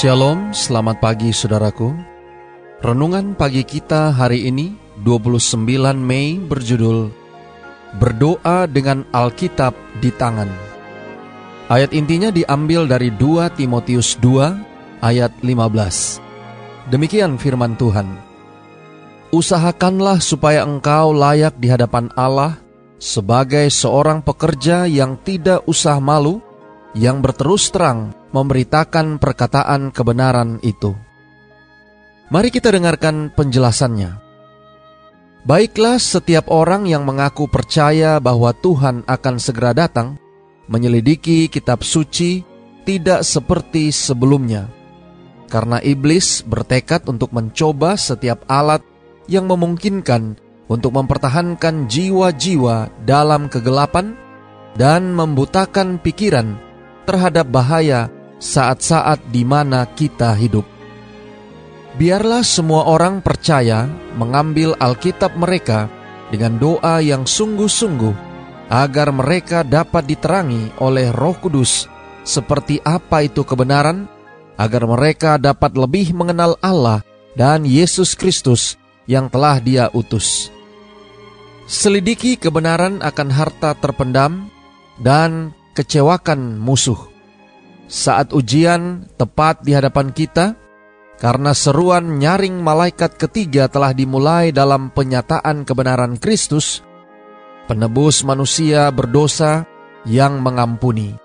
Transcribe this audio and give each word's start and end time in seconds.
Shalom, 0.00 0.56
selamat 0.56 0.96
pagi 0.96 1.28
saudaraku. 1.28 1.92
Renungan 2.80 3.36
pagi 3.36 3.60
kita 3.60 4.16
hari 4.16 4.48
ini 4.48 4.72
29 5.04 5.60
Mei 6.00 6.40
berjudul 6.40 7.12
Berdoa 8.00 8.64
dengan 8.64 9.04
Alkitab 9.12 9.76
di 10.00 10.08
tangan. 10.08 10.48
Ayat 11.68 11.92
intinya 11.92 12.32
diambil 12.32 12.88
dari 12.88 13.12
2 13.12 13.52
Timotius 13.60 14.16
2 14.24 15.04
ayat 15.04 15.36
15. 15.44 16.88
Demikian 16.88 17.36
firman 17.36 17.76
Tuhan. 17.76 18.08
Usahakanlah 19.36 20.24
supaya 20.24 20.64
engkau 20.64 21.12
layak 21.12 21.60
di 21.60 21.68
hadapan 21.68 22.08
Allah 22.16 22.56
sebagai 22.96 23.68
seorang 23.68 24.24
pekerja 24.24 24.88
yang 24.88 25.20
tidak 25.20 25.60
usah 25.68 26.00
malu, 26.00 26.40
yang 26.96 27.20
berterus 27.20 27.68
terang 27.68 28.16
memberitakan 28.30 29.18
perkataan 29.18 29.90
kebenaran 29.90 30.62
itu. 30.62 30.94
Mari 32.30 32.54
kita 32.54 32.70
dengarkan 32.70 33.34
penjelasannya. 33.34 34.22
Baiklah, 35.42 35.96
setiap 35.96 36.52
orang 36.52 36.86
yang 36.86 37.02
mengaku 37.02 37.48
percaya 37.48 38.20
bahwa 38.20 38.54
Tuhan 38.54 39.02
akan 39.08 39.34
segera 39.40 39.72
datang, 39.72 40.20
menyelidiki 40.70 41.50
kitab 41.50 41.82
suci 41.82 42.44
tidak 42.84 43.26
seperti 43.26 43.90
sebelumnya, 43.90 44.70
karena 45.50 45.82
iblis 45.82 46.46
bertekad 46.46 47.08
untuk 47.10 47.32
mencoba 47.34 47.98
setiap 47.98 48.46
alat 48.46 48.84
yang 49.26 49.50
memungkinkan 49.50 50.38
untuk 50.70 50.94
mempertahankan 50.94 51.90
jiwa-jiwa 51.90 52.92
dalam 53.02 53.50
kegelapan 53.50 54.14
dan 54.78 55.10
membutakan 55.18 55.98
pikiran 55.98 56.54
terhadap 57.08 57.50
bahaya 57.50 58.06
saat-saat 58.40 59.28
di 59.28 59.44
mana 59.44 59.84
kita 59.84 60.32
hidup. 60.32 60.64
Biarlah 62.00 62.40
semua 62.40 62.88
orang 62.88 63.20
percaya 63.20 63.84
mengambil 64.16 64.72
Alkitab 64.80 65.36
mereka 65.36 65.92
dengan 66.32 66.56
doa 66.56 67.04
yang 67.04 67.28
sungguh-sungguh 67.28 68.32
agar 68.72 69.12
mereka 69.12 69.60
dapat 69.60 70.08
diterangi 70.08 70.80
oleh 70.80 71.12
Roh 71.12 71.36
Kudus 71.36 71.84
seperti 72.24 72.80
apa 72.80 73.26
itu 73.26 73.44
kebenaran, 73.44 74.08
agar 74.56 74.86
mereka 74.88 75.36
dapat 75.36 75.76
lebih 75.76 76.14
mengenal 76.16 76.56
Allah 76.64 77.04
dan 77.34 77.66
Yesus 77.66 78.14
Kristus 78.14 78.78
yang 79.10 79.26
telah 79.26 79.58
Dia 79.58 79.90
utus. 79.90 80.48
Selidiki 81.66 82.38
kebenaran 82.38 83.02
akan 83.02 83.28
harta 83.34 83.74
terpendam 83.78 84.46
dan 85.02 85.50
kecewakan 85.74 86.58
musuh 86.58 87.09
saat 87.90 88.30
ujian 88.30 89.10
tepat 89.18 89.66
di 89.66 89.74
hadapan 89.74 90.14
kita, 90.14 90.54
karena 91.18 91.50
seruan 91.50 92.22
nyaring 92.22 92.62
malaikat 92.62 93.18
ketiga 93.18 93.66
telah 93.66 93.90
dimulai 93.90 94.54
dalam 94.54 94.94
penyataan 94.94 95.66
kebenaran 95.66 96.14
Kristus, 96.16 96.86
penebus 97.66 98.22
manusia 98.22 98.88
berdosa 98.94 99.66
yang 100.06 100.38
mengampuni. 100.38 101.18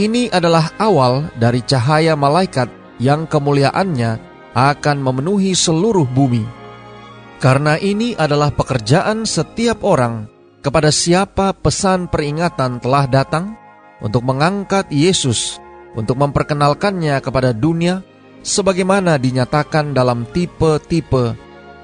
Ini 0.00 0.32
adalah 0.32 0.72
awal 0.80 1.28
dari 1.36 1.60
cahaya 1.60 2.16
malaikat 2.16 2.72
yang 2.96 3.28
kemuliaannya 3.28 4.16
akan 4.56 4.96
memenuhi 4.98 5.52
seluruh 5.52 6.08
bumi. 6.08 6.42
Karena 7.36 7.76
ini 7.76 8.16
adalah 8.16 8.52
pekerjaan 8.52 9.28
setiap 9.28 9.84
orang 9.84 10.28
kepada 10.60 10.92
siapa 10.92 11.56
pesan 11.56 12.08
peringatan 12.08 12.80
telah 12.84 13.08
datang, 13.08 13.56
untuk 14.00 14.24
mengangkat 14.24 14.88
Yesus, 14.92 15.60
untuk 15.96 16.16
memperkenalkannya 16.20 17.20
kepada 17.20 17.52
dunia, 17.52 18.04
sebagaimana 18.40 19.20
dinyatakan 19.20 19.92
dalam 19.92 20.24
tipe-tipe, 20.28 21.36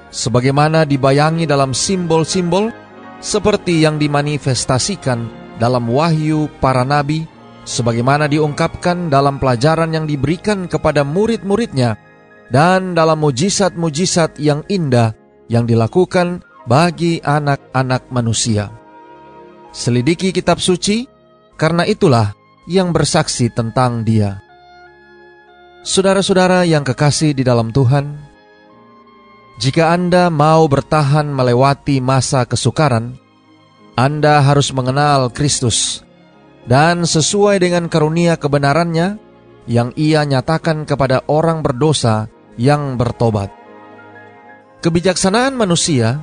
sebagaimana 0.09 0.89
dibayangi 0.89 1.45
dalam 1.45 1.77
simbol-simbol, 1.77 2.73
seperti 3.21 3.81
yang 3.85 3.97
dimanifestasikan 3.97 5.29
dalam 5.57 5.89
wahyu 5.89 6.53
para 6.61 6.85
nabi, 6.85 7.25
sebagaimana 7.65 8.29
diungkapkan 8.29 9.09
dalam 9.09 9.41
pelajaran 9.41 9.93
yang 9.93 10.05
diberikan 10.05 10.69
kepada 10.69 11.05
murid-muridnya, 11.05 11.97
dan 12.53 12.95
dalam 12.95 13.19
mujizat-mujizat 13.27 14.39
yang 14.39 14.63
indah 14.71 15.17
yang 15.51 15.67
dilakukan 15.67 16.47
bagi 16.67 17.19
anak-anak 17.23 18.11
manusia. 18.11 18.71
Selidiki 19.75 20.31
kitab 20.31 20.63
suci, 20.63 21.07
karena 21.57 21.89
itulah 21.89 22.37
yang 22.69 22.93
bersaksi 22.93 23.49
tentang 23.49 24.05
Dia. 24.05 24.45
Saudara-saudara 25.87 26.69
yang 26.69 26.85
kekasih 26.85 27.33
di 27.33 27.43
dalam 27.47 27.73
Tuhan, 27.73 28.19
jika 29.57 29.97
Anda 29.97 30.29
mau 30.29 30.69
bertahan 30.69 31.25
melewati 31.33 32.05
masa 32.05 32.45
kesukaran, 32.45 33.17
Anda 33.97 34.45
harus 34.45 34.69
mengenal 34.77 35.33
Kristus 35.33 36.05
dan 36.69 37.09
sesuai 37.09 37.63
dengan 37.63 37.89
karunia 37.89 38.37
kebenarannya 38.37 39.17
yang 39.65 39.97
Ia 39.97 40.29
nyatakan 40.29 40.85
kepada 40.85 41.25
orang 41.31 41.65
berdosa 41.65 42.29
yang 42.61 43.01
bertobat. 43.01 43.49
Kebijaksanaan 44.85 45.57
manusia 45.57 46.21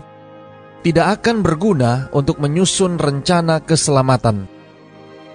tidak 0.86 1.24
akan 1.24 1.42
berguna 1.42 2.12
untuk 2.14 2.38
menyusun 2.38 3.00
rencana 3.00 3.64
keselamatan 3.64 4.53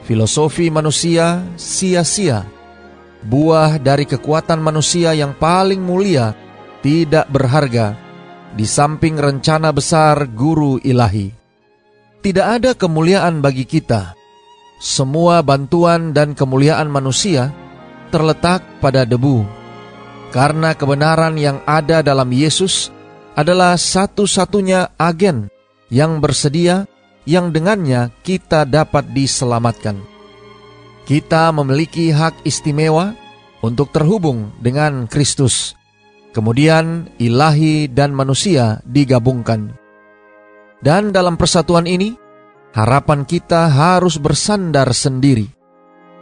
Filosofi 0.06 0.70
manusia 0.70 1.42
sia-sia. 1.58 2.46
Buah 3.24 3.82
dari 3.82 4.06
kekuatan 4.06 4.62
manusia 4.62 5.10
yang 5.12 5.34
paling 5.34 5.82
mulia 5.82 6.32
tidak 6.80 7.26
berharga 7.28 7.98
di 8.54 8.64
samping 8.64 9.18
rencana 9.18 9.74
besar 9.74 10.30
guru 10.30 10.78
ilahi. 10.80 11.34
Tidak 12.18 12.46
ada 12.46 12.74
kemuliaan 12.74 13.42
bagi 13.42 13.66
kita. 13.66 14.14
Semua 14.78 15.42
bantuan 15.42 16.14
dan 16.14 16.38
kemuliaan 16.38 16.86
manusia 16.86 17.50
terletak 18.14 18.62
pada 18.78 19.02
debu. 19.02 19.42
Karena 20.30 20.76
kebenaran 20.76 21.34
yang 21.40 21.58
ada 21.64 22.04
dalam 22.04 22.28
Yesus 22.30 22.94
adalah 23.38 23.78
satu-satunya 23.78 24.98
agen 24.98 25.48
yang 25.88 26.18
bersedia 26.18 26.84
yang 27.28 27.52
dengannya 27.52 28.08
kita 28.24 28.64
dapat 28.64 29.12
diselamatkan. 29.12 30.00
Kita 31.04 31.52
memiliki 31.52 32.08
hak 32.08 32.48
istimewa 32.48 33.12
untuk 33.60 33.92
terhubung 33.92 34.56
dengan 34.64 35.04
Kristus. 35.04 35.76
Kemudian 36.32 37.12
ilahi 37.20 37.92
dan 37.92 38.16
manusia 38.16 38.80
digabungkan. 38.88 39.76
Dan 40.80 41.12
dalam 41.12 41.36
persatuan 41.36 41.84
ini, 41.84 42.16
harapan 42.72 43.28
kita 43.28 43.68
harus 43.68 44.16
bersandar 44.16 44.88
sendiri. 44.96 45.52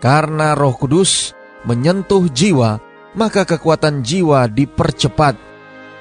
Karena 0.02 0.58
roh 0.58 0.74
kudus 0.74 1.34
menyentuh 1.66 2.26
jiwa, 2.30 2.78
maka 3.14 3.46
kekuatan 3.46 4.02
jiwa 4.02 4.50
dipercepat. 4.50 5.34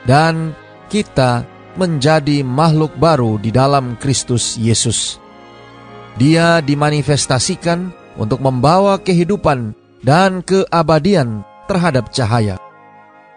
Dan 0.06 0.54
kita 0.88 1.55
menjadi 1.76 2.42
makhluk 2.42 2.96
baru 2.96 3.40
di 3.40 3.52
dalam 3.52 4.00
Kristus 4.00 4.56
Yesus. 4.56 5.20
Dia 6.16 6.64
dimanifestasikan 6.64 7.92
untuk 8.16 8.40
membawa 8.40 9.00
kehidupan 9.00 9.76
dan 10.00 10.40
keabadian 10.44 11.44
terhadap 11.68 12.12
cahaya. 12.16 12.56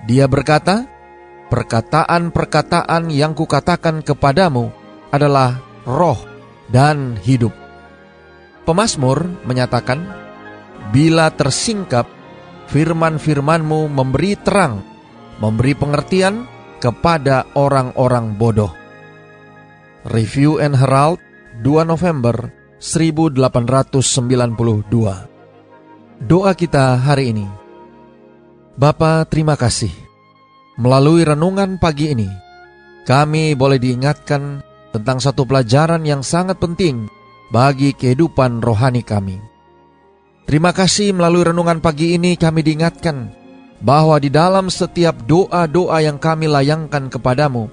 Dia 0.06 0.31
berkata, 0.31 0.87
"Perkataan-perkataan 1.50 3.11
yang 3.11 3.35
kukatakan 3.35 4.06
kepadamu 4.06 4.70
adalah 5.11 5.58
roh 5.82 6.23
dan 6.70 7.19
hidup." 7.19 7.50
Pemasmur 8.62 9.26
menyatakan, 9.43 10.06
"Bila 10.94 11.34
tersingkap, 11.34 12.06
firman-firmanmu 12.69 13.88
memberi 13.88 14.37
terang, 14.38 14.84
memberi 15.41 15.73
pengertian, 15.73 16.57
kepada 16.78 17.44
orang-orang 17.58 18.34
bodoh. 18.38 18.72
Review 20.08 20.62
and 20.62 20.78
Herald 20.78 21.20
2 21.60 21.82
November 21.84 22.54
1892 22.78 23.98
Doa 26.22 26.52
kita 26.54 26.94
hari 27.02 27.34
ini 27.34 27.46
Bapa, 28.78 29.26
terima 29.26 29.58
kasih. 29.58 29.90
Melalui 30.78 31.26
renungan 31.26 31.82
pagi 31.82 32.14
ini, 32.14 32.30
kami 33.02 33.58
boleh 33.58 33.82
diingatkan 33.82 34.62
tentang 34.94 35.19
satu 35.19 35.42
pelajaran 35.42 36.06
yang 36.06 36.22
sangat 36.22 36.62
penting 36.62 37.10
bagi 37.50 37.90
kehidupan 37.90 38.62
rohani 38.62 39.02
kami. 39.02 39.42
Terima 40.46 40.70
kasih 40.70 41.10
melalui 41.10 41.50
renungan 41.50 41.82
pagi 41.82 42.14
ini 42.14 42.38
kami 42.38 42.62
diingatkan 42.62 43.34
bahwa 43.78 44.19
di 44.19 44.30
dalam 44.30 44.66
setiap 44.70 45.14
doa-doa 45.26 46.02
yang 46.02 46.19
kami 46.19 46.50
layangkan 46.50 47.06
kepadamu, 47.10 47.70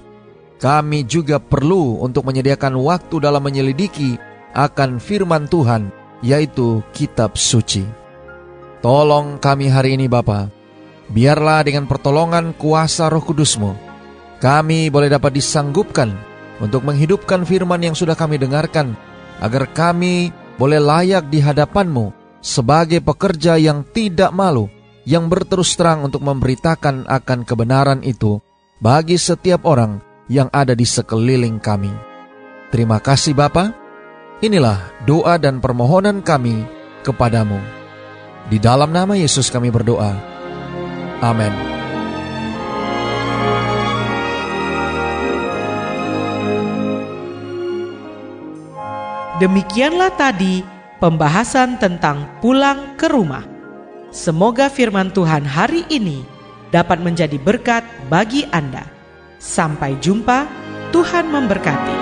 kami 0.62 1.04
juga 1.06 1.42
perlu 1.42 2.00
untuk 2.02 2.26
menyediakan 2.30 2.78
waktu 2.80 3.16
dalam 3.20 3.42
menyelidiki 3.42 4.18
akan 4.56 5.02
firman 5.02 5.50
Tuhan, 5.50 5.90
yaitu 6.22 6.86
kitab 6.96 7.36
suci. 7.36 7.84
Tolong 8.86 9.42
kami 9.42 9.68
hari 9.68 9.98
ini 9.98 10.06
Bapa, 10.06 10.48
Biarlah 11.06 11.62
dengan 11.62 11.86
pertolongan 11.86 12.58
kuasa 12.58 13.14
roh 13.14 13.22
kudusmu, 13.22 13.78
kami 14.42 14.90
boleh 14.90 15.06
dapat 15.06 15.38
disanggupkan 15.38 16.10
untuk 16.58 16.82
menghidupkan 16.82 17.46
firman 17.46 17.78
yang 17.78 17.94
sudah 17.94 18.18
kami 18.18 18.42
dengarkan, 18.42 18.98
agar 19.38 19.70
kami 19.70 20.34
boleh 20.58 20.82
layak 20.82 21.30
di 21.30 21.38
hadapanmu 21.38 22.10
sebagai 22.42 23.06
pekerja 23.06 23.54
yang 23.62 23.86
tidak 23.94 24.34
malu, 24.34 24.66
yang 25.06 25.30
berterus 25.30 25.78
terang 25.78 26.02
untuk 26.04 26.26
memberitakan 26.26 27.06
akan 27.06 27.40
kebenaran 27.46 28.02
itu 28.02 28.42
bagi 28.82 29.16
setiap 29.16 29.64
orang 29.64 30.02
yang 30.26 30.50
ada 30.50 30.74
di 30.74 30.84
sekeliling 30.84 31.62
kami. 31.62 31.94
Terima 32.74 32.98
kasih 32.98 33.38
Bapa. 33.38 33.72
Inilah 34.44 34.92
doa 35.08 35.40
dan 35.40 35.64
permohonan 35.64 36.20
kami 36.20 36.66
kepadamu. 37.06 37.62
Di 38.52 38.60
dalam 38.60 38.92
nama 38.92 39.16
Yesus 39.16 39.48
kami 39.48 39.72
berdoa. 39.72 40.12
Amin. 41.24 41.54
Demikianlah 49.36 50.16
tadi 50.16 50.64
pembahasan 51.00 51.76
tentang 51.76 52.40
pulang 52.40 52.96
ke 52.96 53.12
rumah. 53.12 53.55
Semoga 54.16 54.72
firman 54.72 55.12
Tuhan 55.12 55.44
hari 55.44 55.84
ini 55.92 56.24
dapat 56.72 57.04
menjadi 57.04 57.36
berkat 57.36 57.84
bagi 58.08 58.48
Anda. 58.48 58.88
Sampai 59.44 60.00
jumpa, 60.00 60.48
Tuhan 60.96 61.28
memberkati. 61.28 61.96